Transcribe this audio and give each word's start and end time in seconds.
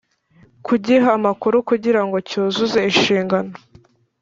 kugiha 0.65 1.09
amakuru 1.17 1.55
kugira 1.69 2.01
ngo 2.05 2.17
cyuzuze 2.29 2.79
inshingano 2.89 3.53